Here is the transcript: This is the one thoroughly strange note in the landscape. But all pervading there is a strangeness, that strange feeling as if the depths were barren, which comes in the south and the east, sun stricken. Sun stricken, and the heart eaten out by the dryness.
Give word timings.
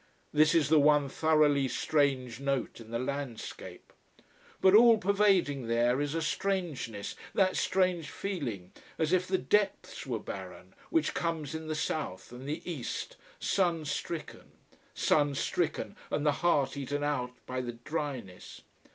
This 0.33 0.55
is 0.55 0.69
the 0.69 0.79
one 0.79 1.07
thoroughly 1.09 1.67
strange 1.67 2.39
note 2.39 2.79
in 2.81 2.89
the 2.89 2.97
landscape. 2.97 3.93
But 4.59 4.73
all 4.73 4.97
pervading 4.97 5.67
there 5.67 6.01
is 6.01 6.15
a 6.15 6.23
strangeness, 6.23 7.15
that 7.35 7.55
strange 7.55 8.09
feeling 8.09 8.71
as 8.97 9.13
if 9.13 9.27
the 9.27 9.37
depths 9.37 10.07
were 10.07 10.17
barren, 10.17 10.73
which 10.89 11.13
comes 11.13 11.53
in 11.53 11.67
the 11.67 11.75
south 11.75 12.31
and 12.31 12.49
the 12.49 12.67
east, 12.67 13.15
sun 13.39 13.85
stricken. 13.85 14.53
Sun 14.95 15.35
stricken, 15.35 15.95
and 16.09 16.25
the 16.25 16.31
heart 16.41 16.75
eaten 16.75 17.03
out 17.03 17.33
by 17.45 17.61
the 17.61 17.73
dryness. 17.73 18.61